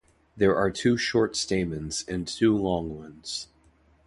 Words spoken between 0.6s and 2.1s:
two short stamens